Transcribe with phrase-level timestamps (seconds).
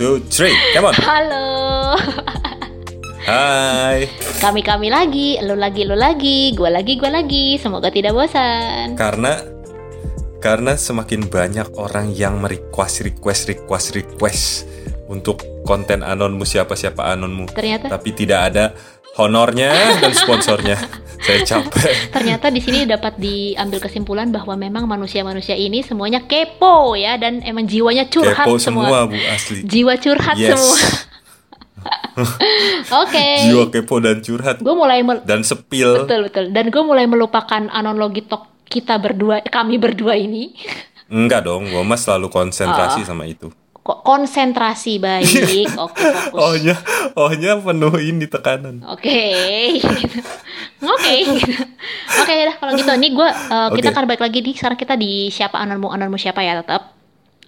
[0.00, 0.96] Two, three, come on.
[0.96, 1.92] Halo.
[3.28, 4.08] Hai.
[4.40, 7.60] Kami kami lagi, lu lagi lu lagi, gua lagi gua lagi.
[7.60, 8.96] Semoga tidak bosan.
[8.96, 9.44] Karena
[10.40, 14.64] karena semakin banyak orang yang merequest request request request
[15.12, 18.72] untuk konten anonmu siapa siapa anonmu, Ternyata tapi tidak ada
[19.20, 20.76] honornya dan sponsornya.
[21.20, 22.10] Saya capek.
[22.10, 27.64] ternyata di sini dapat diambil kesimpulan bahwa memang manusia-manusia ini semuanya kepo ya dan emang
[27.64, 28.88] jiwanya curhat Kepo semua.
[28.88, 29.60] semua bu asli.
[29.62, 30.56] Jiwa curhat Yes.
[30.56, 30.76] semua.
[33.04, 33.26] Oke.
[33.42, 36.00] Jiwa kepo dan curhat Gue mulai mel- dan sepil.
[36.00, 40.56] betul betul dan gue mulai melupakan analogi talk kita berdua kami berdua ini
[41.06, 43.50] Enggak dong, gue mah selalu konsentrasi sama itu.
[44.04, 46.76] Konsentrasi baik oke fokus Ohnya,
[47.18, 48.82] ohnya penuhin di tekanan.
[48.86, 49.20] Oke,
[50.80, 51.14] oke,
[52.22, 52.90] oke dah kalau gitu.
[52.90, 53.28] Ini gue
[53.80, 53.94] kita Oke.
[53.96, 54.54] akan balik lagi nih.
[54.56, 56.99] Sekarang kita di siapa anonmu anonmu siapa ya tetap.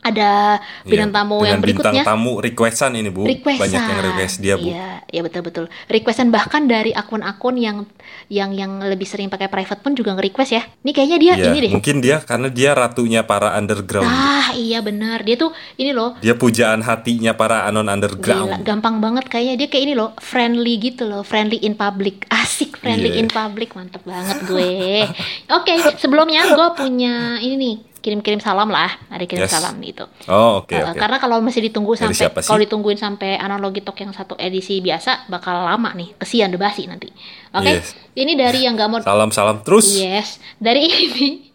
[0.03, 1.92] Ada bintang Iya, tamu dengan yang berikutnya.
[1.95, 3.62] Bintang tamu requestan ini bu, Requestan.
[3.62, 4.67] banyak yang request dia bu.
[4.67, 5.64] Iya, iya betul betul.
[5.86, 7.86] Requestan bahkan dari akun-akun yang
[8.27, 10.62] yang yang lebih sering pakai private pun juga nge-request ya.
[10.83, 11.73] Ini kayaknya dia Iya, ini deh.
[11.73, 14.05] mungkin dia karena dia ratunya para underground.
[14.05, 15.23] Ah, iya benar.
[15.23, 16.19] Dia tuh ini loh.
[16.19, 18.50] Dia pujaan hatinya para anon Gila, underground.
[18.61, 22.27] gampang banget kayaknya dia kayak ini loh, friendly gitu loh, friendly in public.
[22.34, 23.23] Asik friendly Iya.
[23.23, 25.06] in public, mantep banget gue.
[25.48, 29.55] Oke, sebelumnya gue punya ini nih, kirim-kirim salam lah, ada kirim Yes.
[29.55, 30.05] salam gitu.
[30.27, 30.98] Oh oke Uh, oke.
[30.98, 35.55] Karena kalau masih ditunggu sampai kalau ditungguin sampai analogi talk yang satu edisi biasa bakal
[35.55, 37.08] lama nih, kesian udah basi nanti.
[37.50, 37.95] Oke, Yes.
[38.12, 39.95] ini dari yang gak mau Salam salam terus.
[39.95, 41.48] Yes, dari ini.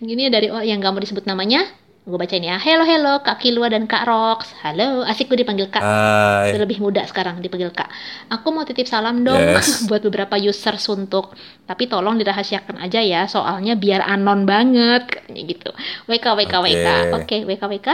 [0.00, 1.68] Gini dari yang gak mau disebut namanya.
[2.02, 2.58] Gue bacain ya.
[2.58, 4.50] Hello, hello, Kak Kilua dan Kak Rox.
[4.58, 5.78] Halo, asik gue dipanggil Kak.
[5.78, 6.50] Hai.
[6.58, 7.86] Lebih muda sekarang dipanggil Kak.
[8.26, 9.78] Aku mau titip salam dong Yes.
[9.88, 11.30] buat beberapa user suntuk.
[11.62, 15.70] Tapi tolong dirahasiakan aja ya, soalnya biar anon banget katanya gitu.
[16.10, 16.66] WK WK Oke.
[16.74, 16.88] WK.
[17.14, 17.90] Oke, WK WK.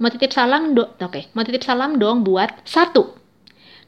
[0.00, 3.12] Mau titip salam do Oke, mau titip salam dong buat satu.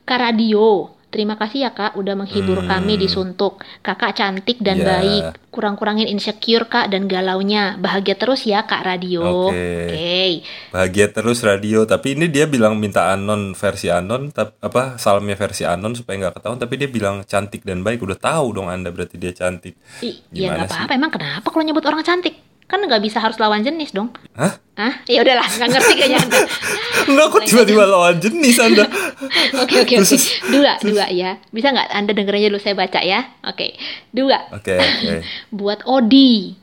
[0.05, 0.96] Kak Radio.
[1.17, 2.69] Terima kasih ya kak udah menghibur Hmm.
[2.69, 3.65] kami di Suntuk.
[3.81, 5.01] Kakak cantik dan Ya.
[5.01, 5.25] baik.
[5.49, 7.81] Kurang-kurangin insecure kak dan galaunya.
[7.81, 9.49] Bahagia terus ya kak Radio.
[9.49, 9.57] Oke.
[9.89, 10.45] Oke.
[10.77, 11.89] Bahagia terus radio.
[11.89, 16.37] Tapi ini dia bilang minta anon versi anon, tap, apa salamnya versi anon supaya nggak
[16.37, 16.61] ketahuan.
[16.61, 18.05] Tapi dia bilang cantik dan baik.
[18.05, 19.73] Udah tahu dong anda berarti dia cantik.
[20.05, 20.93] Ya Gimana nggak apa-apa.
[20.93, 22.46] Emang kenapa kalau nyebut orang cantik?
[22.67, 24.11] Kan nggak bisa harus lawan jenis dong.
[24.35, 24.59] Hah?
[24.77, 26.21] Ah, ya udahlah, nggak ngerti kayaknya.
[27.09, 28.85] Enggak kok tiba-tiba lawan jenis anda.
[29.63, 30.17] Oke oke oke.
[30.51, 31.39] Dua dua ya.
[31.55, 33.31] Bisa nggak Anda denger aja dulu saya baca ya.
[33.47, 33.79] Oke.
[34.11, 34.51] Dua.
[34.53, 35.23] Oke oke.
[35.59, 36.59] Buat Odi.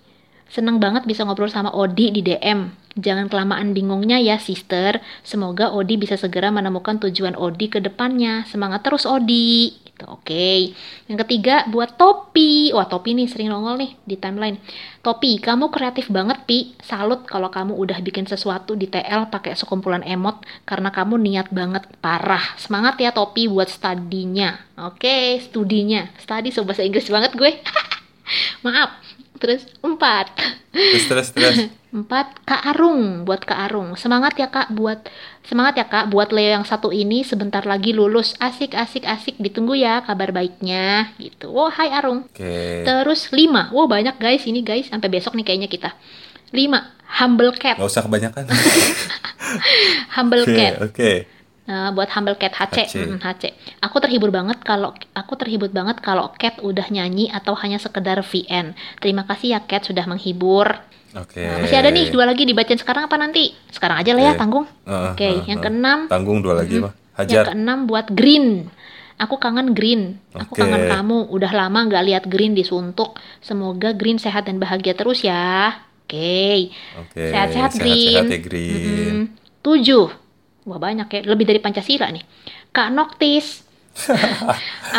[0.51, 2.69] Seneng banget bisa ngobrol sama Odi di DM.
[2.93, 5.01] Jangan kelamaan bingungnya ya, sister.
[5.25, 8.45] Semoga Odi bisa segera menemukan tujuan Odi ke depannya.
[8.45, 9.73] Semangat terus, Odi.
[9.93, 10.73] Gitu, Oke.
[11.05, 12.73] Yang ketiga, buat Topi.
[12.73, 14.57] Wah, Topi nih sering nongol nih di timeline.
[15.05, 16.73] Topi, kamu kreatif banget, Pi.
[16.81, 21.85] Salut kalau kamu udah bikin sesuatu di TL pakai sekumpulan emot karena kamu niat banget
[22.01, 22.57] parah.
[22.57, 24.57] Semangat ya, Topi, buat studinya.
[24.81, 26.09] Oke, studinya.
[26.17, 27.51] Study so bahasa Inggris banget gue.
[28.65, 28.97] Maaf.
[29.37, 30.31] Terus empat.
[30.73, 31.57] Terus terus terus.
[31.93, 33.21] Empat, Kak Arung.
[33.21, 33.93] Buat Kak Arung.
[33.93, 35.05] Semangat ya Kak buat
[35.43, 38.33] semangat ya Kak buat Leo yang satu ini sebentar lagi lulus.
[38.39, 39.35] Asik asik asik.
[39.39, 41.51] Ditunggu ya kabar baiknya gitu.
[41.51, 42.25] Oh, hai Arung.
[42.27, 42.83] Oke.
[42.83, 43.69] Terus lima.
[43.71, 45.91] Wow, banyak guys ini guys sampai besok nih kayaknya kita.
[46.53, 47.81] Lima, Humble Cat.
[47.81, 48.45] Gak usah kebanyakan.
[50.15, 50.73] Humble Oke Cat.
[50.81, 51.11] oke.
[51.63, 52.95] Nah, buat Humble Cat HC, HC.
[53.07, 53.43] Mm, HC.
[53.79, 58.75] Aku terhibur banget kalau aku terhibur banget kalau Cat udah nyanyi atau hanya sekedar VN.
[58.99, 60.75] Terima kasih ya Cat sudah menghibur.
[61.13, 61.45] Oke.
[61.45, 63.53] Nah, masih ada nih dua lagi dibacain sekarang apa nanti?
[63.69, 64.39] Sekarang aja lah ya Oke.
[64.41, 64.65] tanggung.
[64.65, 65.65] Heeh, Oke, heeh, yang heeh.
[65.69, 66.93] keenam, Tanggung dua lagi mah.
[66.93, 67.43] yang Hajar.
[67.53, 68.73] keenam buat Green.
[69.21, 70.17] Aku kangen Green.
[70.33, 70.65] Aku Oke.
[70.65, 71.29] kangen kamu.
[71.29, 73.13] Udah lama nggak lihat Green disuntuk.
[73.45, 75.77] Semoga Green sehat dan bahagia terus ya.
[76.09, 76.73] Oke.
[76.97, 77.29] Oke.
[77.29, 78.09] Sehat-sehat Green.
[78.09, 78.73] Sehat-sehat ya Green.
[78.73, 79.19] Mm-mm.
[79.61, 80.09] Tujuh.
[80.65, 82.25] Wah banyak ya, lebih dari Pancasila nih.
[82.73, 83.61] Kak Noktis.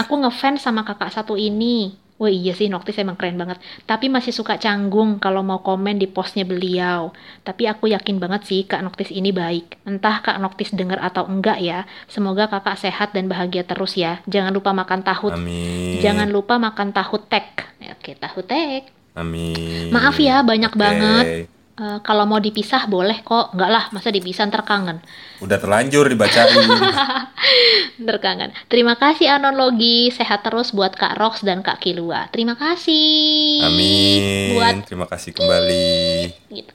[0.00, 1.98] Aku ngefans sama kakak satu ini.
[2.24, 3.60] Wah iya sih Noktis emang keren banget.
[3.84, 7.12] Tapi masih suka canggung kalau mau komen di postnya beliau.
[7.44, 9.76] Tapi aku yakin banget sih Kak Noktis ini baik.
[9.84, 11.84] Entah Kak Noktis dengar atau enggak ya.
[12.08, 14.24] Semoga kakak sehat dan bahagia terus ya.
[14.24, 15.36] Jangan lupa makan tahu.
[15.36, 16.00] Amin.
[16.00, 17.68] Jangan lupa makan tahu tek.
[17.92, 18.88] Oke tahu tek.
[19.12, 19.92] Amin.
[19.92, 20.80] Maaf ya, banyak Oke.
[20.80, 21.26] banget.
[21.74, 23.50] Eh, kalau mau dipisah boleh kok.
[23.50, 25.02] Enggak lah, masa dipisah ntar kangen.
[25.42, 26.54] Udah terlanjur dibacain.
[28.02, 28.50] Ntar kangen.
[28.70, 30.10] Terima kasih Anologi.
[30.14, 32.30] Sehat terus buat Kak Rox dan Kak Kilua.
[32.30, 33.66] Terima kasih.
[33.66, 34.54] Amin.
[34.54, 36.30] Buat Terima kasih kembali.
[36.54, 36.74] gitu.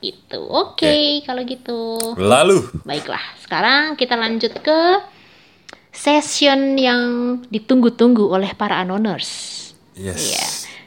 [0.00, 0.40] Itu.
[0.46, 1.98] Oke, kalau gitu.
[2.16, 4.80] Lalu, Baiklah, sekarang kita lanjut ke
[5.92, 7.02] session yang
[7.50, 9.28] ditunggu-tunggu oleh para anoners.
[9.98, 10.22] yes.
[10.22, 10.46] Iya.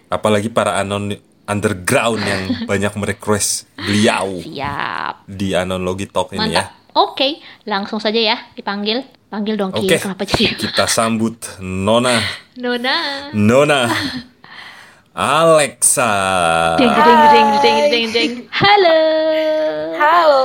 [0.10, 1.14] Apalagi para anon
[1.48, 5.28] underground yang banyak merequest beliau Siap.
[5.28, 6.66] di Anon Logi Talk ini ya.
[6.68, 6.82] Mantap.
[6.94, 9.02] Oke, langsung saja ya dipanggil.
[9.34, 12.22] Panggil dong Ki, kenapa jadi Kita sambut Nona,
[12.54, 13.34] Nona?
[13.34, 13.90] Nona,
[15.14, 16.10] Alexa.
[16.78, 18.34] Ding ding ding ding ding ding.
[18.50, 18.98] Halo.
[19.94, 20.42] Halo.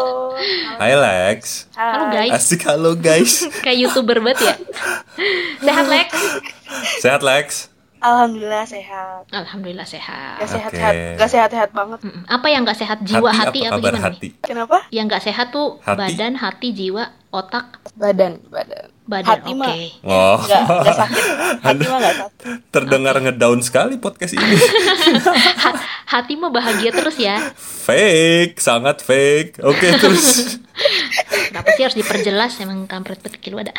[0.76, 1.72] Hai Lex.
[1.72, 2.32] Halo guys.
[2.36, 3.48] Asik halo guys.
[3.64, 4.54] Kayak youtuber banget ya.
[5.64, 6.08] Sehat Lex?
[7.00, 7.67] Sehat Lex?
[7.98, 9.22] Alhamdulillah sehat.
[9.28, 10.38] Alhamdulillah sehat.
[10.38, 10.78] Gak sehat Oke.
[10.78, 11.98] sehat, gak sehat sehat banget.
[12.00, 12.22] Mm-mm.
[12.24, 14.28] Apa yang nggak sehat jiwa hati, apa apa, gimana hati?
[14.28, 14.32] nih?
[14.40, 14.76] Kenapa?
[14.88, 15.98] Yang nggak sehat tuh Hati?
[15.98, 18.94] badan, hati, jiwa, otak, Badan, badan.
[19.04, 19.26] badan.
[19.26, 19.58] Hati Oke.
[19.58, 20.36] mah Wow.
[20.40, 21.24] Gak, gak sakit.
[21.66, 22.56] Hati mah gak sakit.
[22.68, 24.46] Terdengar ngedown sekali podcast ini.
[25.58, 27.40] Ha- hati mah bahagia terus ya.
[27.58, 29.58] fake, sangat fake.
[29.60, 30.56] Oke, terus.
[31.48, 33.74] Kenapa sih harus diperjelas emang kampret petik lu ada.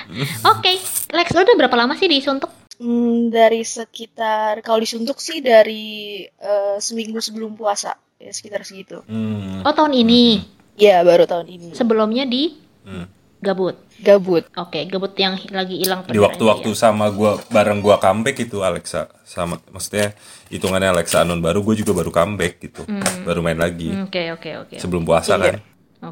[0.45, 0.75] Oke,
[1.09, 2.49] Lex lu udah berapa lama sih disuntuk?
[2.79, 9.03] Hmm, dari sekitar kalau disuntuk sih dari eh, seminggu sebelum puasa ya sekitar segitu.
[9.03, 9.67] Hmm.
[9.67, 10.39] Oh tahun ini.
[10.79, 11.69] Ya baru tahun ini.
[11.75, 12.55] Sebelumnya di
[12.87, 13.03] Hmm.
[13.43, 13.75] gabut.
[13.99, 14.47] Gabut.
[14.55, 19.59] Oke, gabut yang lagi hilang Di waktu-waktu sama gua bareng gua comeback itu Alexa sama
[19.67, 20.15] maksudnya
[20.47, 22.87] hitungannya Alexa Anon baru gue juga baru comeback gitu.
[23.27, 24.75] Baru main lagi Oke, oke, oke.
[24.79, 25.43] sebelum puasa Iya.
[25.43, 25.55] kan.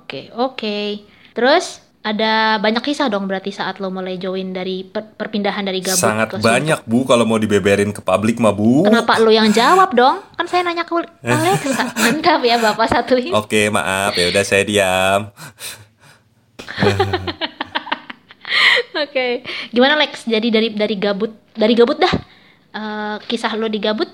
[0.04, 1.08] Oke, oke.
[1.32, 6.00] Terus ada banyak kisah dong berarti saat lo mulai join dari per- perpindahan dari gabut
[6.00, 8.88] Sangat ke banyak Bu kalau mau dibeberin ke publik mah Bu.
[8.88, 10.24] Kenapa lo yang jawab dong?
[10.40, 11.84] Kan saya nanya ke Alexa.
[12.00, 13.36] Mantap ya Bapak satu ini.
[13.36, 15.22] Oke, maaf ya udah saya diam.
[19.04, 19.44] Oke.
[19.76, 20.24] Gimana Lex?
[20.24, 22.14] Jadi dari dari gabut, dari gabut dah.
[22.78, 24.08] Eh, kisah lo di gabut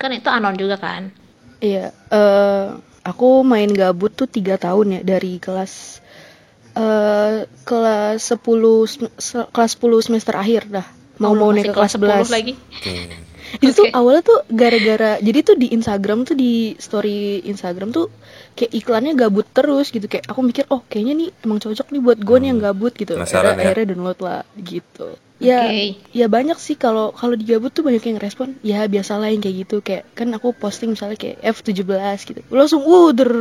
[0.00, 1.12] kan itu anon juga kan?
[1.60, 1.92] Iya.
[1.92, 2.66] eh
[3.04, 6.04] aku main gabut tuh tiga tahun ya dari kelas
[6.72, 8.38] eh kelas 10
[8.86, 10.86] sem- se- kelas 10 semester akhir dah.
[11.16, 12.26] Mau Oh, mau masih naik ke kelas 11.
[12.26, 12.52] 10 lagi.
[12.56, 12.94] Oke.
[13.50, 13.90] itu tuh Oke.
[13.92, 18.06] awalnya tuh gara-gara jadi tuh di Instagram tuh di story Instagram tuh
[18.52, 22.18] kayak iklannya gabut terus gitu kayak aku mikir oh kayaknya nih emang cocok nih buat
[22.20, 23.66] gue nih yang gabut gitu Penasaran akhirnya, ya?
[23.66, 25.08] akhirnya download lah gitu
[25.40, 25.96] ya Oke.
[26.12, 29.56] ya banyak sih kalau kalau di gabut tuh banyak yang respon ya biasalah yang kayak
[29.58, 31.80] gitu kayak kan aku posting misalnya kayak F17
[32.26, 33.32] gitu langsung uh der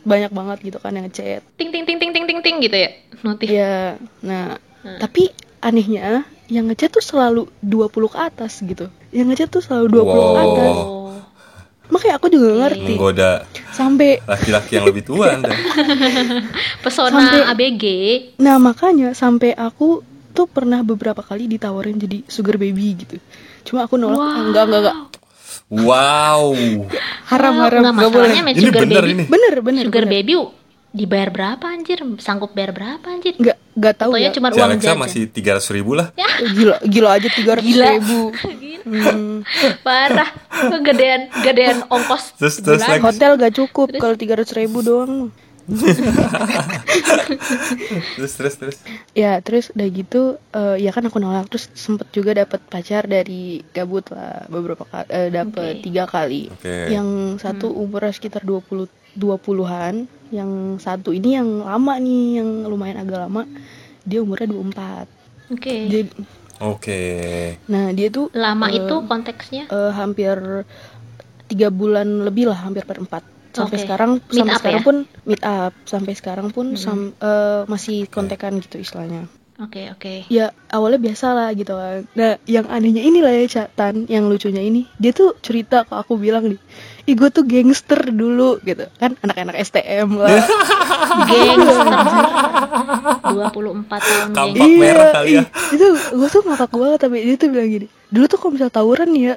[0.00, 2.90] banyak banget gitu kan yang ngechat Ting ting ting ting ting ting ting gitu ya.
[3.20, 3.46] Notif.
[3.46, 4.96] ya nah Hmm.
[4.96, 5.28] tapi
[5.60, 10.08] anehnya yang ngechat tuh selalu 20 ke atas gitu yang ngechat tuh selalu 20 ke
[10.08, 10.40] Wow.
[10.40, 11.12] atas Oh.
[11.90, 15.52] makanya aku juga ngerti Menggoda sampai laki-laki yang lebih tua Anda.
[16.80, 17.84] Pesona Sampai- ABG.
[18.36, 20.00] nah makanya sampai aku
[20.40, 23.16] tuh pernah beberapa kali ditawarin jadi sugar baby gitu
[23.62, 24.24] cuma aku nolak Wow.
[24.26, 24.96] "Ah, enggak enggak enggak
[25.70, 26.50] Wow.
[27.24, 29.12] haram Ah, haram nggak enggak boleh masalahnya main Ini sugar bener baby.
[29.12, 29.24] ini.
[29.26, 30.14] bener bener Sugar bener.
[30.18, 30.34] baby
[30.90, 31.98] dibayar berapa anjir?
[32.18, 33.38] Sanggup bayar berapa anjir?
[33.38, 34.98] enggak enggak tahu Pokoknya ya cuma Si uang Alexa jajan.
[34.98, 36.06] masih 300 ribu lah.
[36.50, 37.86] gila gila aja tiga ratus Gila.
[37.92, 38.20] ribu
[38.80, 39.44] Hmm,
[39.86, 40.30] Parah.
[40.80, 42.32] Gedean gedean ongkos.
[42.34, 45.28] Terus- terus, hotel gak cukup kalau tiga ratus ribu doang
[48.16, 48.76] Terus terus terus.
[49.14, 50.22] ya terus udah gitu
[50.52, 55.06] eh, ya kan aku nolak terus sempet juga dapat pacar dari gabut lah beberapa kali
[55.08, 55.84] eh, dapat Oke.
[55.86, 56.90] tiga kali Oke.
[56.90, 63.26] yang satu umurnya sekitar 20 20-an yang satu ini yang lama nih yang lumayan agak
[63.26, 63.42] lama
[64.06, 65.74] dia umurnya 24 Oke.
[65.90, 66.10] Jadi,
[66.62, 67.00] Oke.
[67.66, 70.38] nah dia tuh Lama eh, itu konteksnya eh, hampir
[71.50, 74.82] tiga bulan lebih lah hampir perempat Sampai sekarang Meet sampai up sekarang ya?
[74.82, 76.78] pun meet up sampai sekarang pun Hmm.
[76.78, 79.26] sam- eh, masih kontekan gitu istilahnya
[79.58, 80.24] Oke, oke.
[80.26, 84.88] ya awalnya biasa lah gitu kan nah yang anehnya inilah ya catatan yang lucunya ini
[84.96, 86.60] dia tuh cerita ke aku bilang nih
[87.04, 90.32] ih gue tuh gangster dulu gitu kan anak-anak STM lah
[91.28, 91.92] Gangster.
[93.34, 94.74] 24 tahun Kampak geng.
[94.80, 95.42] merah kali ya.
[95.42, 95.46] ih,
[95.76, 99.08] itu gue tuh ngakak banget tapi dia tuh bilang gini dulu tuh kalau misal tawuran
[99.14, 99.34] nih ya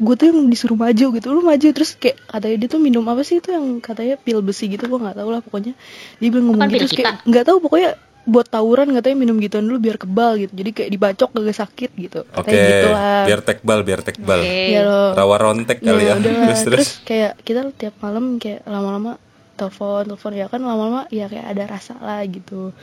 [0.00, 3.22] gue tuh yang disuruh maju gitu lu maju terus kayak katanya dia tuh minum apa
[3.22, 5.72] sih itu yang katanya pil besi gitu gue nggak tahu lah pokoknya
[6.18, 7.90] dia bilang ngomong Bukan gitu terus kayak nggak tahu pokoknya
[8.24, 12.20] buat tawuran katanya minum gituan dulu biar kebal gitu jadi kayak dibacok gak sakit gitu
[12.24, 12.48] Oke.
[12.48, 14.40] katanya gitu lah Biar tekbal, biar tekbal.
[14.44, 15.10] Iya loh.
[15.16, 16.16] Rawa rontek kali ya.
[16.16, 16.44] udah lah.
[16.48, 16.64] Terus terus.
[16.64, 19.20] terus kayak kita tiap malam kayak lama-lama
[19.54, 22.74] telepon telepon ya kan lama-lama ya kayak ada rasa lah gitu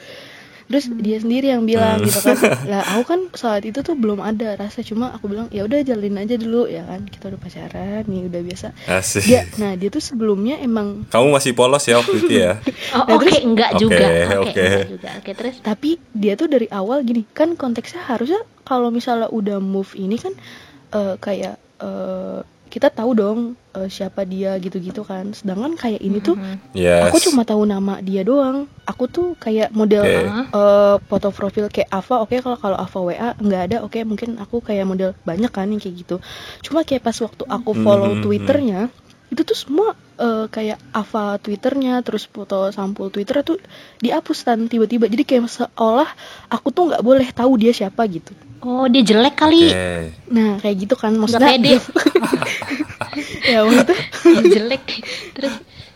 [0.71, 2.07] terus dia sendiri yang bilang Hmm.
[2.07, 2.39] gitu kan
[2.71, 6.15] lah aku kan saat itu tuh belum ada rasa cuma aku bilang ya udah jalin
[6.15, 9.23] aja dulu ya kan kita udah pacaran nih udah biasa Asik.
[9.25, 12.55] dia nah dia tuh sebelumnya emang Kamu masih polos ya waktu itu ya?
[12.93, 13.99] Oh, Nah, oke, terus- enggak juga.
[13.99, 14.63] Oke, oke.
[14.63, 15.09] enggak juga.
[15.17, 19.91] Oke, terus tapi dia tuh dari awal gini kan konteksnya harusnya kalau misalnya udah move
[19.93, 20.31] ini kan
[20.91, 22.39] eh, kayak eh,
[22.71, 23.39] kita tahu dong
[23.71, 26.71] eh, siapa dia gitu-gitu kan sedangkan kayak ini tuh Mhm.
[26.73, 27.03] Yes.
[27.05, 28.63] Aku cuma tahu nama dia doang.
[28.83, 30.23] Aku tuh kayak model Oke.
[30.49, 32.15] eh, foto profil kayak Ava.
[32.19, 33.77] Oke kalau kalau Ava WA nggak ada.
[33.81, 36.15] Oke mungkin aku kayak model banyak kan yang kayak gitu.
[36.61, 38.23] Cuma kayak pas waktu aku follow Mhm.
[38.23, 38.81] Twitternya
[39.27, 43.57] itu tuh semua eh, kayak hafal twitternya terus foto sampul twitter tuh
[43.97, 46.09] dihapus tan tiba-tiba jadi kayak seolah
[46.47, 49.67] aku tuh nggak boleh tahu dia siapa gitu Oh, dia jelek kali.
[49.67, 50.13] Oke.
[50.29, 51.73] nah kayak gitu kan Nggak maksudnya pede.
[53.49, 54.85] ya maksudnya Dia jelek.
[55.33, 55.53] Terus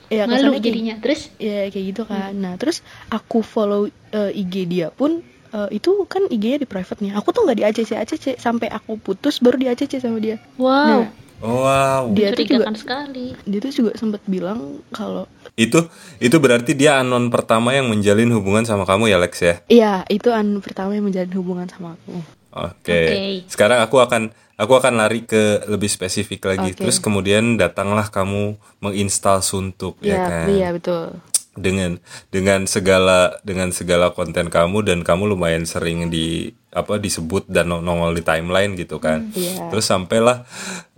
[0.08, 0.96] ya malu kayak- jadinya.
[0.98, 5.94] Terus ya kayak gitu kan nah terus aku follow eh, IG dia pun eh, itu
[6.06, 9.56] kan IG-nya di private nih aku tuh nggak di ACC ACC sampai aku putus baru
[9.56, 12.12] di ACC sama dia wow, Nah, Wow.
[12.12, 13.36] Dia tuh juga- sekali.
[13.42, 15.88] dia tuh juga sempat bilang kalau Itu
[16.18, 19.56] itu berarti dia anon pertama yang menjalin hubungan sama kamu ya Lex ya.
[19.66, 22.20] iya itu an pertama yang menjalin hubungan sama aku
[22.52, 22.88] Oke.
[22.88, 23.24] Oke.
[23.46, 26.72] Sekarang aku akan aku akan lari ke lebih spesifik lagi.
[26.72, 26.80] Oke.
[26.82, 30.46] Terus kemudian datanglah kamu menginstal Suntuk ya Iya, kan.
[30.50, 31.20] iya betul
[31.54, 32.00] Dengan
[32.32, 38.12] dengan segala dengan segala konten kamu dan kamu lumayan sering di apa disebut dan nongol
[38.12, 39.32] di timeline gitu kan.
[39.32, 39.68] iya.
[39.68, 40.44] Terus sampailah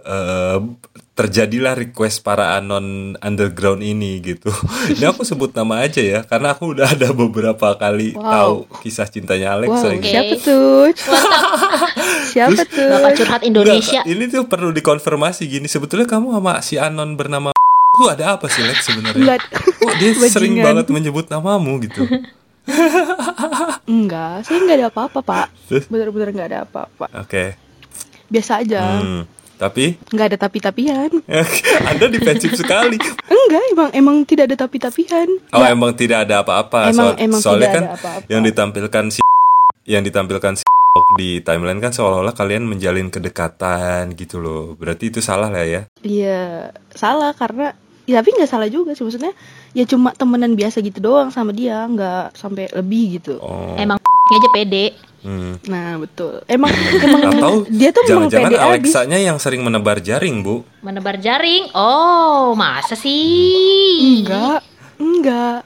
[0.07, 0.57] eh,
[1.11, 2.85] terjadilah request para anon
[3.19, 4.53] underground ini gitu.
[4.93, 8.21] Ini aku sebut nama aja ya karena aku udah ada beberapa kali Wow.
[8.23, 10.05] tahu kisah cintanya Alex wow lagi.
[10.05, 10.93] siapa tuh
[12.31, 13.99] siapa tuh Bapak curhat Indonesia.
[13.99, 15.65] Enggak, ini tuh perlu dikonfirmasi gini.
[15.65, 17.49] Sebetulnya kamu sama si anon bernama
[17.91, 19.17] tuh ada apa sih Lex sebenarnya?
[19.17, 19.41] Enggak.
[19.81, 20.63] Oh, dia sering Bajingan.
[20.63, 22.05] banget menyebut namamu gitu.
[23.87, 25.87] enggak saya nggak ada apa-apa pak Terus?
[25.87, 27.55] bener-bener nggak ada apa-apa Oke.
[28.27, 29.23] biasa aja Hmm.
[29.57, 31.09] Tapi nggak ada tapi-tapian
[31.89, 32.97] Anda defensif sekali.
[33.25, 36.87] enggak emang emang tidak ada tapi-tapian Oh, emang tidak ada apa-apa.
[36.87, 38.27] Emang- Soal- emang soalnya tidak kan ada apa-apa.
[38.27, 39.19] yang ditampilkan si
[39.93, 40.65] yang ditampilkan si
[41.17, 44.73] di timeline kan seolah-olah kalian menjalin kedekatan gitu loh.
[44.73, 45.81] Berarti itu salah lah ya.
[45.99, 47.73] Iya salah karena
[48.03, 49.33] ya, tapi nggak salah juga sih maksudnya
[49.71, 53.73] ya cuma temenan biasa gitu doang sama dia nggak sampai lebih gitu Oh.
[53.75, 53.97] Emang
[54.29, 54.87] aja pede.
[55.17, 55.57] Hmm.
[55.65, 56.71] nah betul emang
[57.03, 60.61] emang Atau dia tuh memang jangan-jangan pede Alexanya yang sering menebar jaring, Bu.
[60.79, 61.67] Menebar jaring.
[61.73, 64.23] Oh, masa sih?
[64.23, 64.61] enggak
[64.95, 65.61] enggak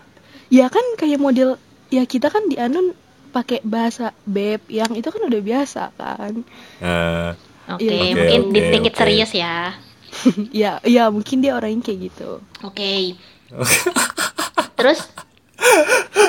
[0.48, 1.56] ya kan kayak model
[1.88, 2.96] ya kita kan di Anon
[3.30, 6.44] pakai bahasa beb yang itu kan udah biasa kan
[6.80, 7.32] Nah,
[7.70, 9.00] Oke, Iya, mungkin oke, di take it oke.
[9.00, 9.58] serius ya.
[10.64, 13.16] ya ya mungkin dia orangnya kayak gitu Oke.
[14.76, 15.00] Terus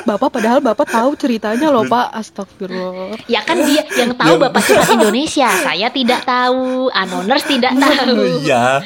[0.08, 4.90] bapak padahal bapak tahu ceritanya loh pak astagfirullah ya kan dia yang tahu Bapak curhat
[4.90, 5.48] Indonesia.
[5.62, 8.16] Saya tidak tahu, Anoners tidak tahu.
[8.42, 8.82] Iya.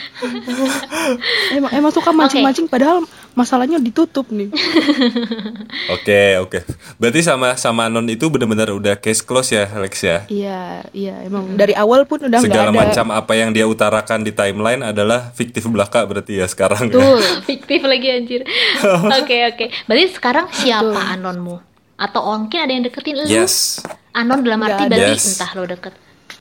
[1.56, 3.04] emang emang suka mancing-mancing padahal
[3.36, 4.48] masalahnya ditutup nih
[5.94, 6.58] Oke, oke.
[6.96, 10.24] Berarti sama sama Non itu benar-benar udah case close ya, Alex ya.
[10.32, 14.32] iya iya emang dari awal pun udah Segala ada macam apa yang dia utarakan di
[14.32, 16.96] timeline adalah fiktif belaka berarti ya sekarang ya.
[16.96, 18.40] betul Fiktif lagi anjir.
[19.20, 19.64] Oke, oke.
[19.86, 21.60] Berarti sekarang siapa anonmu?
[21.96, 23.24] Atau mungkin ada yang deketin lu?
[23.28, 23.84] Yes.
[24.16, 25.12] Anon dalam arti berarti.
[25.16, 25.36] Yes.
[25.36, 25.94] entah lo deket.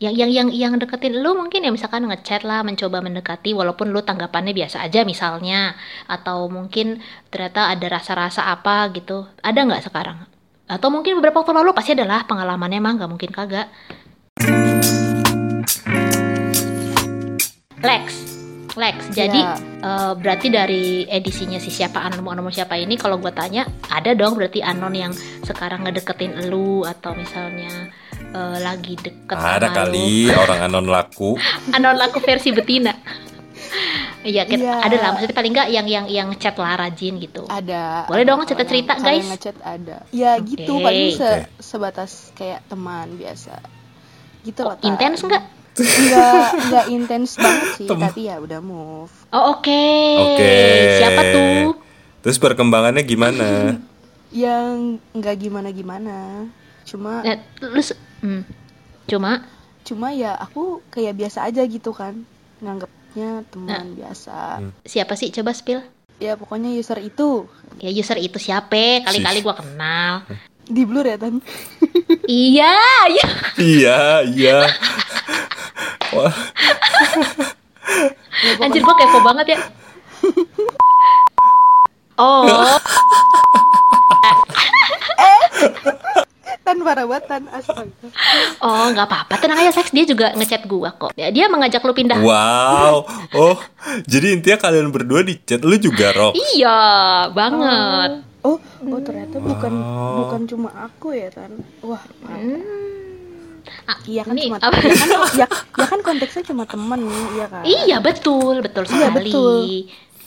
[0.04, 4.04] Yang yang yang yang deketin lu mungkin ya misalkan ngechat lah, mencoba mendekati walaupun lu
[4.04, 5.72] tanggapannya biasa aja misalnya
[6.12, 7.00] atau mungkin
[7.32, 9.24] ternyata ada rasa-rasa apa gitu.
[9.40, 10.28] Ada nggak sekarang?
[10.68, 13.72] Atau mungkin beberapa waktu lalu pasti adalah pengalamannya emang nggak mungkin kagak.
[17.80, 18.35] Lex,
[18.76, 18.96] Lex.
[19.10, 19.56] Jadi Ya.
[19.58, 24.36] eh, berarti dari edisinya si siapa anon anon siapa ini kalau gue tanya ada dong
[24.36, 27.72] berarti anon yang sekarang ngedeketin lu atau misalnya
[28.28, 31.34] eh, lagi deket Ada sama kali orang anon laku.
[31.34, 31.74] lu.
[31.76, 32.92] anon laku versi betina.
[34.22, 34.76] Iya, kita- Iya.
[34.82, 35.10] ada lah.
[35.14, 37.46] Maksudnya paling nggak yang yang yang chat lah rajin gitu.
[37.46, 38.66] ada Boleh dong ada
[38.98, 39.22] yang- kalau guys.
[39.22, 40.84] yang ngechat ada ya gitu Oke.
[40.84, 43.54] paling se- sebatas kayak teman biasa
[44.42, 44.86] gitu Oh, loh Tan.
[44.90, 45.44] intens nggak?
[45.76, 49.84] Nggak nggak intens banget sih Tem- tapi ya udah move Oh oke.
[50.26, 50.56] Oke.
[50.96, 51.76] Siapa tuh?
[52.22, 53.76] Terus perkembangannya gimana?
[54.32, 56.48] yang nggak gimana gimana
[56.84, 57.40] cuma Nah,
[57.80, 58.42] se- hmm.
[59.06, 59.44] Cuma
[59.82, 62.24] cuma ya aku kayak biasa aja gitu kan
[62.58, 63.84] nganggapnya teman Nah.
[63.86, 64.72] biasa Hmm.
[64.82, 65.30] siapa sih?
[65.30, 65.84] Coba spill.
[66.16, 67.44] ya pokoknya user itu
[67.78, 69.04] Ya user itu siapa?
[69.04, 70.24] Kali-kali gua kenal.
[70.66, 71.44] di blur ya tan
[72.26, 72.74] iya,
[73.06, 73.28] iya.
[73.60, 74.58] iya, iya.
[76.16, 76.32] Wah,
[78.62, 79.60] Anjir gua kepo banget ya.
[82.16, 82.48] Oh,
[86.66, 88.08] tan parah banget tan astaga
[88.58, 89.34] oh nggak apa-apa.
[89.38, 89.94] Tenang aja, Sex.
[89.94, 91.14] Dia juga ngechat gua kok.
[91.14, 92.18] Ya, dia mengajak lu pindah.
[92.18, 93.06] wow.
[93.36, 93.58] Oh,
[94.10, 96.34] jadi intinya kalian berdua di chat lu juga rock.
[96.56, 96.80] Iya,
[97.30, 98.26] banget.
[98.46, 100.18] oh oh ternyata bukan Wow.
[100.22, 101.50] bukan cuma aku ya tan
[101.82, 101.98] wah
[103.86, 104.78] Ah, iya kan ini cuma apa?
[104.78, 109.30] ya kan, ya, ya kan konteksnya cuma temen iya kan Iya betul, betul Iya, sekali.
[109.30, 109.56] betul.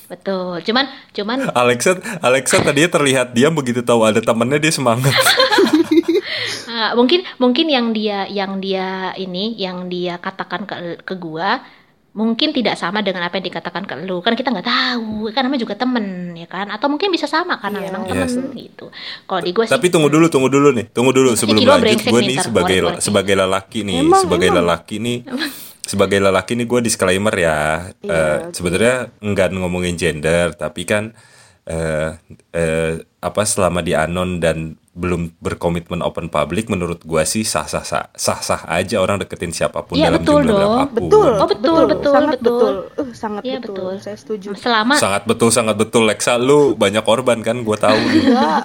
[0.08, 0.64] Betul.
[0.64, 5.12] Cuman, cuman Alexa, Alexa tadinya terlihat diam begitu tahu ada temennya dia semangat.
[6.66, 11.60] ah, mungkin mungkin yang dia yang dia ini yang dia katakan ke ke gua
[12.10, 15.62] mungkin tidak sama dengan apa yang dikatakan ke lu kan kita nggak tahu kan namanya
[15.62, 17.86] juga temen ya kan atau mungkin bisa sama karena Iya.
[17.92, 18.34] memang temen Yes.
[18.56, 18.86] gitu
[19.24, 22.00] kalau di gue sih Tapi tunggu dulu, tunggu dulu nih, tunggu dulu sebelum lanjut.
[22.02, 23.04] Gue nih, sebagai korek-korek.
[23.04, 24.58] sebagai lelaki nih, Emang, sebagai emang.
[24.64, 25.18] lelaki nih,
[25.80, 27.58] sebagai lelaki nih gue disclaimer ya.
[28.00, 28.52] Iya, Eh, oke.
[28.52, 31.12] Sebenarnya enggak ngomongin gender, tapi kan
[31.64, 32.16] eh
[32.50, 37.80] eh, apa selama di anon dan belum berkomitmen open public, menurut gue sih sah sah
[37.80, 40.58] sah sah sah aja orang deketin siapa pun Iya, dalam betul jumlah dong.
[40.74, 40.98] berapapun.
[40.98, 42.58] betul Oh, betul, betul, sangat betul.
[42.58, 43.74] betul, Uh, sangat Iya, betul.
[43.78, 43.92] betul.
[44.00, 47.94] saya setuju selama Sangat betul, sangat betul Lexa lu banyak korban kan, gue tahu.
[47.94, 48.62] enggak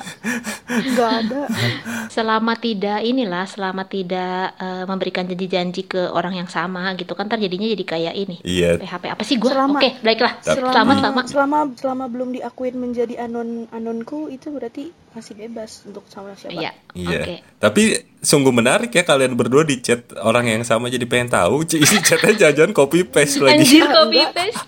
[0.68, 1.42] enggak ada
[2.14, 7.66] selama tidak inilah selama tidak eh, memberikan janji-janji ke orang yang sama gitu kan terjadinya
[7.68, 8.78] jadi kayak ini Iya.
[8.78, 10.34] PHP apa sih gue Selama- oke baiklah.
[10.38, 16.06] Tapi- selama selama selama selama belum diakuin menjadi anon anonku itu berarti masih bebas untuk
[16.06, 16.54] sama siapa.
[16.54, 17.20] Iya Iya.
[17.20, 17.36] oke.
[17.60, 17.82] Tapi
[18.20, 21.66] sungguh menarik ya kalian berdua di chat orang yang sama jadi pengen tahu.
[21.66, 23.58] Isi chatnya jajan copy paste lagi.
[23.60, 24.62] anjir Ah, copy paste.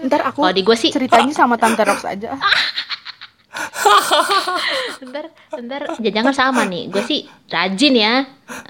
[0.00, 2.36] Ntar aku Kalau di gua sih- ceritanya sama tante Rox aja
[5.08, 5.24] ntar
[5.58, 6.90] ntar ya jangan sama nih.
[6.90, 8.14] Gue sih rajin ya.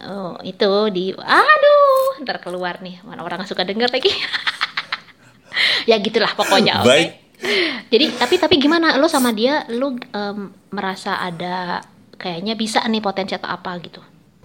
[0.09, 3.03] Oh itu di aduh ntar keluar nih.
[3.05, 4.13] Mana orang suka denger lagi.
[5.91, 6.87] Ya gitulah pokoknya oke?
[6.87, 7.11] Baik.
[7.91, 8.95] jadi tapi tapi gimana?
[8.95, 11.83] Lo sama dia lo em, merasa ada
[12.15, 13.99] kayaknya bisa nih potensi atau apa gitu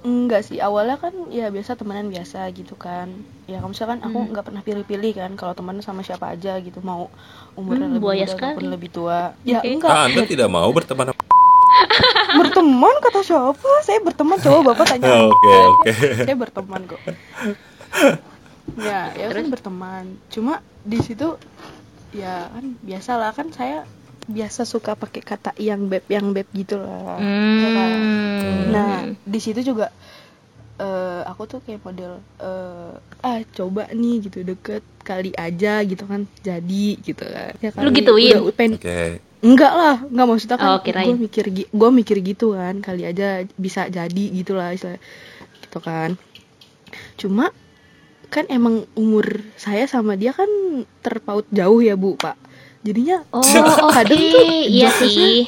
[0.03, 3.07] Enggak sih, awalnya kan ya biasa temenan biasa gitu kan.
[3.45, 4.07] Ya kalau misalkan Hmm.
[4.09, 7.07] aku nggak pernah pilih-pilih kan kalau temenan sama siapa aja gitu, mau
[7.53, 8.51] umurnya Hmm, lebih muda sekali.
[8.51, 9.31] ataupun lebih tua.
[9.41, 11.21] Ya enggak, Ah, anda tidak mau berteman apa?
[12.39, 13.69] berteman kata siapa?
[13.81, 15.07] Saya berteman, coba Bapak tanya.
[15.31, 15.91] Oke, oke.
[16.27, 16.99] Saya berteman kok.
[18.75, 20.03] ya, ya kan berteman.
[20.27, 21.39] Cuma di situ
[22.11, 23.87] ya kan biasalah kan saya
[24.27, 27.19] biasa suka pakai kata yang beb yang beb gitu lah.
[27.19, 27.91] Kan?
[27.99, 28.71] Hmm.
[28.71, 29.91] Nah, di situ juga
[30.73, 36.25] eh aku tuh kayak model eh ah coba nih gitu deket kali aja gitu kan
[36.41, 37.53] jadi gitu kan.
[37.61, 38.35] Ya Lu kali gituin?
[38.41, 39.21] udah Oke.
[39.43, 43.91] Enggak lah, enggak maksudnya kan Oh, gue mikir gue mikir gitu kan, kali aja bisa
[43.91, 45.03] jadi gitu lah istilah
[45.67, 46.15] gitu kan.
[47.19, 47.51] Cuma
[48.31, 50.47] kan emang umur saya sama dia kan
[51.03, 52.39] terpaut jauh ya Bu, Pak.
[52.83, 53.39] Jadinya oh
[53.95, 55.47] kadang oke tuh iya sih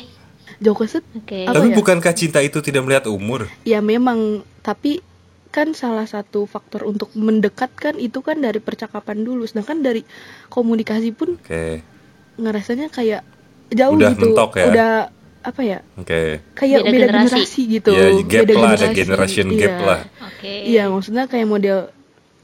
[0.58, 1.76] jokesnya oke Apa Tapi ya?
[1.76, 3.52] bukankah cinta itu tidak melihat umur?
[3.62, 5.04] ya memang tapi
[5.50, 10.04] kan salah satu faktor untuk mendekatkan itu kan dari percakapan dulu sedangkan dari
[10.48, 11.80] komunikasi pun Oke.
[12.36, 13.24] ngerasanya kayak
[13.70, 14.66] jauh Udah gitu mentok ya?
[14.66, 14.92] udah
[15.42, 16.44] apa ya Oke.
[16.52, 17.32] kayak Beda beda, generasi.
[17.36, 17.62] generasi.
[17.70, 18.96] gitu Ya, gap beda lah, ada generasi.
[18.98, 19.60] generation Iya.
[19.62, 20.00] gap lah.
[20.26, 21.78] oke iya maksudnya kayak model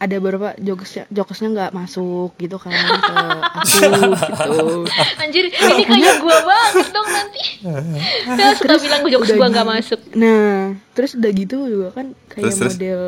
[0.02, 3.16] ada beberapa jokesnya jokesnya nggak masuk gitu kan ke
[3.54, 4.90] aku gitu
[5.22, 7.42] Anjir, ini kayak gua banget dong nanti.
[8.38, 10.00] Dia suka bilang jokes gua nggak masuk.
[10.18, 12.74] Nah, terus udah gitu juga kan kayak Terus, terus?
[12.82, 13.02] model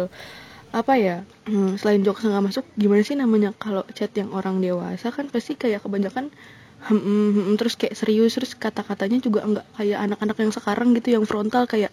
[0.73, 1.17] apa ya?
[1.49, 5.57] hmm, selain jokes nggak masuk, gimana sih namanya kalau chat yang orang dewasa kan pasti
[5.57, 6.29] kayak kebanyakan
[6.87, 11.09] hmm, hmm, hmm, terus kayak serius terus kata-katanya juga enggak kayak anak-anak yang sekarang gitu
[11.19, 11.91] yang frontal kayak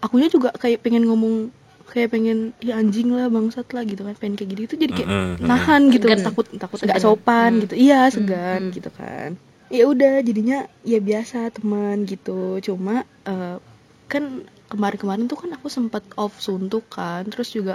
[0.00, 1.52] akunya juga kayak pengen ngomong
[1.90, 5.08] kayak pengen ya anjing lah bangsat lah gitu kan pengen kayak gitu itu jadi kayak
[5.08, 5.34] Mm-mm.
[5.42, 6.22] nahan gitu Segan.
[6.22, 7.62] takut takut nggak sopan Hmm.
[7.62, 8.72] gitu iya segan Hmm.
[8.72, 9.30] gitu kan
[9.68, 13.56] ya udah jadinya ya biasa teman gitu cuma eh,
[14.06, 14.24] kan
[14.66, 17.74] kemarin-kemarin tuh kan aku sempat off suntuk kan terus juga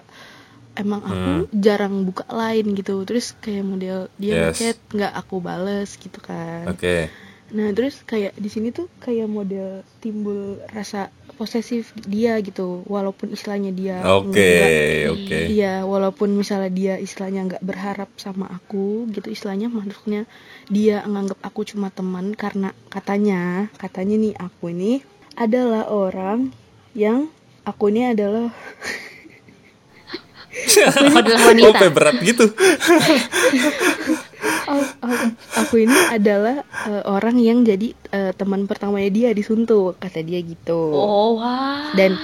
[0.73, 4.59] emang aku jarang buka line gitu terus kayak model dia Yes.
[4.59, 7.07] ngechat nggak aku bales gitu kan Oke.
[7.47, 13.69] nah terus kayak di sini tuh kayak model timbul rasa posesif dia gitu walaupun istilahnya
[13.69, 15.37] dia Oke, nggak- oke.
[15.51, 20.23] Iya, walaupun misalnya dia istilahnya nggak berharap sama aku, gitu istilahnya maksudnya
[20.67, 24.91] dia nganggap aku cuma teman karena katanya, katanya nih aku ini
[25.35, 26.49] adalah orang
[26.95, 27.27] yang
[27.63, 28.49] aku ini adalah
[31.19, 31.87] adalah wanita.
[31.91, 32.45] berat gitu.
[34.71, 35.19] oh, oh,
[35.59, 40.39] aku ini adalah eh, orang yang jadi eh, teman pertamanya dia di Suntuk, kata dia
[40.41, 40.93] gitu.
[40.95, 41.91] Oh wah.
[41.97, 42.17] dan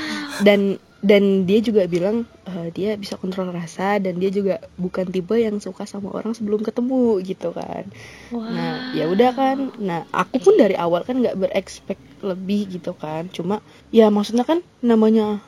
[0.45, 5.33] dan dan dia juga bilang eh, dia bisa kontrol rasa dan dia juga bukan tipe
[5.33, 7.89] yang suka sama orang sebelum ketemu gitu kan
[8.29, 8.45] Wah.
[8.45, 13.33] nah ya udah kan nah aku pun dari awal kan nggak berekspek lebih gitu kan
[13.33, 15.41] cuma ya maksudnya kan namanya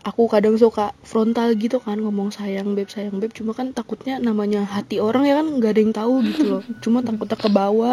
[0.00, 4.64] aku kadang suka frontal gitu kan ngomong sayang beb sayang beb cuma kan takutnya namanya
[4.64, 7.92] hati orang ya kan nggak ada yang tahu gitu loh cuma takutnya kebawa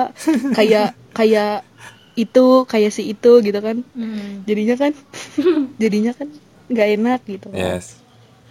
[0.55, 1.67] kayak kayak
[2.15, 4.47] itu kayak si itu gitu kan Hmm.
[4.47, 4.95] jadinya kan
[5.83, 6.31] jadinya kan
[6.71, 7.59] nggak enak gitu kan.
[7.77, 7.99] Yes.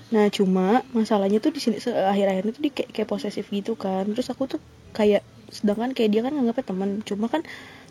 [0.06, 4.30] nah cuma masalahnya tuh di sini akhir-akhirnya tuh di kayak, kayak posesif gitu kan terus
[4.30, 4.60] aku tuh
[4.92, 7.42] kayak sedangkan kayak dia kan nganggapnya teman cuma kan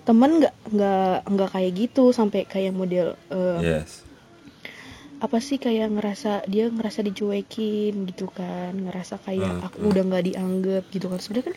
[0.06, 4.05] teman nggak nggak nggak kayak gitu sampai kayak model eh, Yes.
[5.16, 10.26] Apa sih kayak ngerasa dia ngerasa dicuekin gitu kan ngerasa kayak Hmm, aku udah nggak
[10.34, 11.20] dianggap gitu kan.
[11.24, 11.56] Sebenarnya kan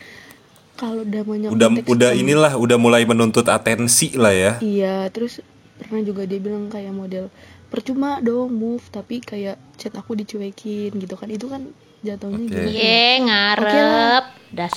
[0.79, 4.53] kalau namanya udah udah tem- inilah udah mulai menuntut atensi lah ya.
[4.63, 5.43] Iya terus
[5.79, 7.27] pernah juga dia bilang kayak model
[7.69, 11.27] percuma dong move tapi kayak chat aku dicuekin gitu kan.
[11.27, 11.67] Itu kan
[11.99, 12.55] jatuhnya Oke.
[12.63, 14.23] gitu Ye, ngarep.
[14.55, 14.71] Das.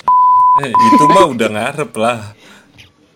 [0.59, 2.19] Eh, itu mah udah ngarep lah.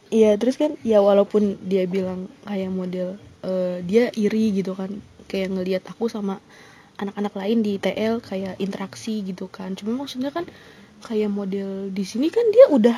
[0.08, 5.54] Iya terus kan ya walaupun dia bilang kayak model eh, dia iri gitu kan kayak
[5.54, 6.42] ngelihat aku sama
[6.98, 9.78] anak-anak lain di TL kayak interaksi gitu kan.
[9.78, 10.50] Cuma maksudnya kan
[11.06, 12.98] kayak model di sini kan dia udah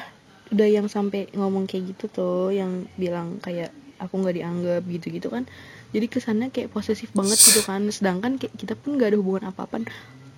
[0.50, 5.44] udah yang sampai ngomong kayak gitu tuh yang bilang kayak aku nggak dianggap gitu-gitu kan.
[5.90, 7.84] Jadi kesannya kayak posesif banget gitu kan.
[7.92, 9.84] Sedangkan kayak kita pun nggak ada hubungan apa-apa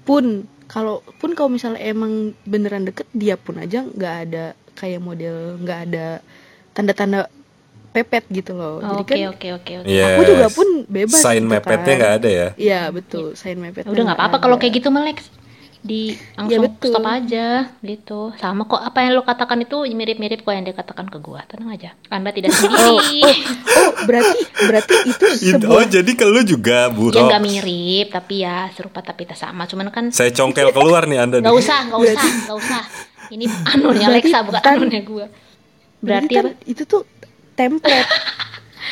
[0.01, 5.61] pun kalau pun kalau misalnya emang beneran deket dia pun aja nggak ada kayak model
[5.61, 6.07] nggak ada
[6.73, 7.29] tanda-tanda
[7.91, 9.87] pepet gitu loh jadi Oke, kan oke, oke, oke.
[9.87, 10.07] Yes.
[10.09, 11.99] aku juga pun bebas sign gitu mepetnya kan.
[11.99, 15.27] nggak ada ya iya betul sign mepet Udah nggak apa-apa kalau kayak gitu Malex.
[15.81, 16.93] Di langsung betul.
[16.93, 18.29] stop aja gitu.
[18.37, 21.41] Sama kok apa yang lo katakan itu mirip-mirip kok yang dia katakan ke gua.
[21.43, 21.97] Tenang aja.
[22.07, 23.25] Anda tidak sendiri.
[23.25, 28.07] oh berarti berarti itu It- oh sebuah jadi ke lu juga ya buruk nggak mirip
[28.13, 29.65] tapi ya serupa tapi tak sama.
[29.65, 31.49] Cuman kan saya congkel keluar nih anda nih.
[31.49, 32.83] usah, nggak usah, nggak usah.
[33.31, 35.25] Ini Berarti Alexa bukan kan- anonnya gua.
[35.97, 36.61] berarti Berarti kan apa?
[36.67, 37.01] itu tuh
[37.53, 38.11] template.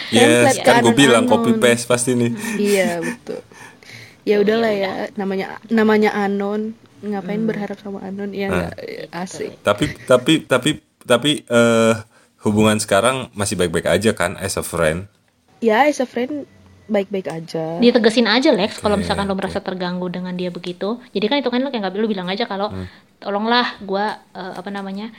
[0.10, 2.32] Yes template kan gue bilang copy paste pasti nih.
[2.58, 3.42] Iya betul.
[4.24, 6.74] Ya udahlah ya namanya namanya anon.
[7.00, 8.32] Ngapain berharap sama anon?
[8.32, 8.70] Ya Nah.
[8.70, 8.74] nggak
[9.12, 9.52] asik.
[9.62, 10.70] Tapi tapi tapi
[11.04, 11.94] tapi eh
[12.42, 15.06] hubungan sekarang masih baik-baik aja kan as a friend?
[15.60, 16.50] Ya as a friend
[16.86, 17.78] baik-baik aja.
[17.78, 20.98] Ditegesin aja Lex kalau Oke, misalkan lo merasa terganggu dengan dia begitu.
[21.12, 22.90] Jadi kan itu kan lo kayak nggak lu bilang aja kalau Hmm.
[23.18, 25.14] tolonglah gua eh, apa namanya?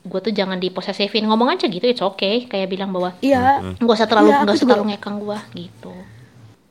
[0.00, 1.22] Gua tuh jangan diposesifin.
[1.22, 2.44] Ngomong aja gitu it's okay.
[2.44, 5.16] Kayak bilang bahwa iya Hmm, nggak usah terlalu Iya, nggak aku usah juga- terlalu ngekang
[5.18, 5.92] gua gitu.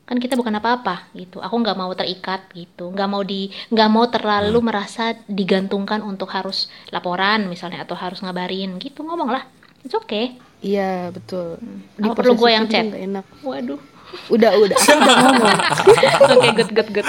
[0.02, 1.38] Kan kita bukan apa-apa gitu.
[1.38, 2.88] Aku nggak mau terikat gitu.
[2.88, 4.66] nggak mau di nggak mau terlalu Hmm.
[4.66, 9.00] merasa digantungkan untuk harus laporan misalnya atau harus ngabarin gitu.
[9.00, 9.44] Ngomong lah.
[9.80, 10.36] It's okay.
[10.60, 11.56] iya betul
[11.96, 12.84] Apa perlu gua yang chat?
[12.84, 13.80] enak Waduh.
[14.28, 15.56] udah udah aku udah ngomong
[16.36, 17.06] Oke, good good good.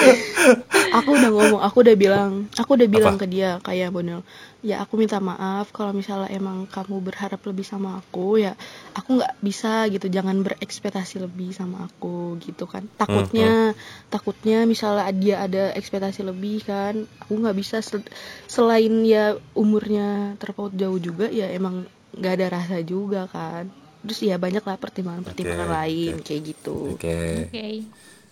[0.94, 3.22] aku udah ngomong aku udah bilang aku udah bilang Apa?
[3.22, 4.24] ke dia kayak Bonel
[4.62, 8.54] ya aku minta maaf kalau misalnya emang kamu berharap lebih sama aku ya
[8.94, 13.74] aku nggak bisa gitu jangan berekspektasi lebih sama aku gitu kan takutnya
[14.14, 16.94] takutnya misalnya dia ada ekspektasi lebih kan
[17.26, 18.06] aku nggak bisa sel-
[18.46, 23.66] selain ya umurnya terpaut jauh juga ya emang nggak ada rasa juga kan
[24.06, 26.26] terus ya banyak lah pertimbangan-pertimbangan Oke, lain oke.
[26.26, 27.18] kayak gitu oke
[27.50, 27.68] Oke.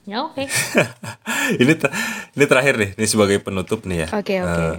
[0.09, 0.41] Ya oke.
[1.61, 1.93] ini ter-
[2.33, 4.65] ini terakhir nih ini sebagai penutup nih ya Oke, oke.
[4.73, 4.75] Eh,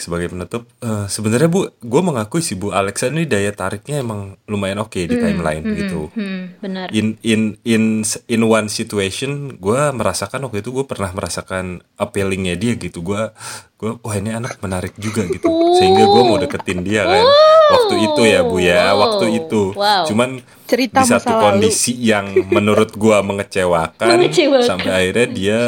[0.00, 4.80] sebagai penutup eh, sebenarnya bu gue mengakui sih bu Alexa ini daya tariknya emang lumayan
[4.80, 6.88] oke di timeline gitu Hmm, benar.
[6.90, 12.74] in in in in one situation gue merasakan waktu itu gue pernah merasakan appealingnya dia
[12.74, 13.30] gitu gue
[13.76, 17.24] gue wah ini anak menarik juga gitu sehingga gue mau deketin dia kan
[17.70, 18.98] waktu itu ya bu ya Wow.
[18.98, 20.04] waktu itu Wow.
[20.04, 20.30] cuman
[20.64, 21.42] Cerita di satu masa lalu.
[21.44, 24.62] kondisi yang menurut gue mengecewakan, Mengecewakan.
[24.64, 25.60] sampai akhirnya dia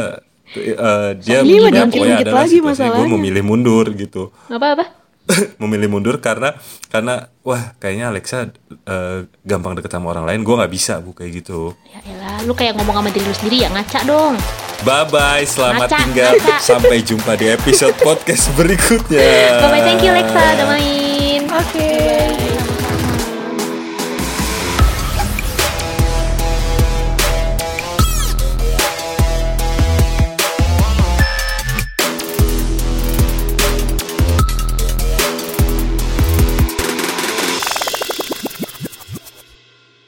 [0.54, 4.84] eh, dia Ini mah dia pokoknya adalah lagi situasi gue memilih mundur gitu Apa apa?
[5.62, 6.50] memilih mundur karena
[6.88, 8.50] karena wah kayaknya Alexa
[8.82, 12.52] eh, gampang deket sama orang lain gue nggak bisa bu kayak gitu Ya elah, lu
[12.52, 14.34] kayak ngomong sama diri lu sendiri ya ngaca dong.
[14.82, 16.54] bye bye selamat Ngaca, tinggal ngaca.
[16.68, 19.22] sampai jumpa di episode podcast berikutnya
[19.58, 21.42] Bye bye, thank you Lexa udah main.
[21.46, 22.51] oke